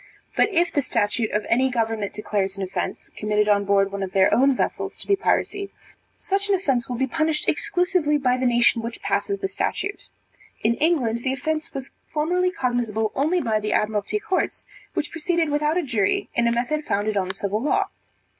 But 0.35 0.49
if 0.49 0.71
the 0.73 0.81
statute 0.81 1.29
of 1.29 1.45
any 1.47 1.69
government 1.69 2.13
declares 2.13 2.57
an 2.57 2.63
offence, 2.63 3.11
committed 3.15 3.47
on 3.47 3.65
board 3.65 3.91
one 3.91 4.01
of 4.01 4.13
their 4.13 4.33
own 4.33 4.55
vessels, 4.55 4.97
to 4.97 5.05
be 5.05 5.15
piracy; 5.15 5.69
such 6.17 6.49
an 6.49 6.55
offence 6.55 6.89
will 6.89 6.95
be 6.95 7.05
punished 7.05 7.47
exclusively 7.47 8.17
by 8.17 8.35
the 8.35 8.47
nation 8.47 8.81
which 8.81 9.03
passes 9.03 9.41
the 9.41 9.47
statute. 9.47 10.09
In 10.63 10.73
England 10.77 11.19
the 11.19 11.33
offence 11.33 11.75
was 11.75 11.91
formerly 12.11 12.49
cognizable 12.49 13.11
only 13.13 13.41
by 13.41 13.59
the 13.59 13.73
Admiralty 13.73 14.17
courts, 14.17 14.65
which 14.95 15.11
proceeded 15.11 15.49
without 15.49 15.77
a 15.77 15.83
jury 15.83 16.29
in 16.33 16.47
a 16.47 16.51
method 16.51 16.83
founded 16.83 17.15
on 17.15 17.27
the 17.27 17.35
civil 17.35 17.61
law. 17.61 17.87